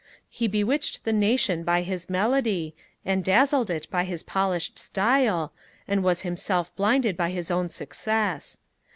He 0.31 0.47
bewitched 0.47 1.03
the 1.03 1.13
nation 1.13 1.63
by 1.63 1.83
his 1.83 2.09
melody, 2.09 2.73
and 3.05 3.23
dazzled 3.23 3.69
it 3.69 3.85
by 3.91 4.03
his 4.03 4.23
polished 4.23 4.79
style 4.79 5.53
and 5.87 6.03
was 6.03 6.21
himself 6.21 6.75
blinded 6.75 7.15
by 7.15 7.29
his 7.29 7.51
own 7.51 7.69
success. 7.69 8.57